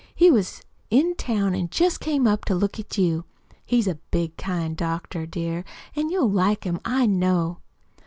"He 0.15 0.31
was 0.31 0.63
in 0.89 1.13
town 1.15 1.53
an' 1.53 1.69
jest 1.69 1.99
came 1.99 2.25
up 2.25 2.43
to 2.45 2.55
look 2.55 2.79
at 2.79 2.97
you. 2.97 3.23
He's 3.63 3.85
a 3.85 3.99
big, 4.09 4.35
kind 4.35 4.75
doctor, 4.75 5.27
dear, 5.27 5.63
an' 5.95 6.09
you'll 6.09 6.31
like 6.31 6.63
him, 6.63 6.79
I 6.83 7.05
know." 7.05 7.59